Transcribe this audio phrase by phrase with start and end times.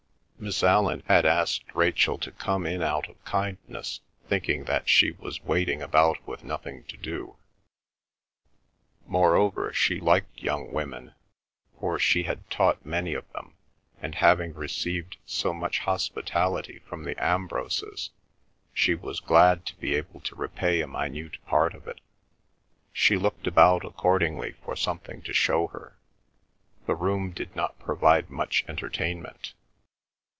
[0.43, 5.43] Miss Allan had asked Rachel to come in out of kindness, thinking that she was
[5.43, 7.37] waiting about with nothing to do.
[9.05, 11.13] Moreover, she liked young women,
[11.79, 13.53] for she had taught many of them,
[14.01, 18.09] and having received so much hospitality from the Ambroses
[18.73, 22.01] she was glad to be able to repay a minute part of it.
[22.91, 25.99] She looked about accordingly for something to show her.
[26.87, 29.53] The room did not provide much entertainment.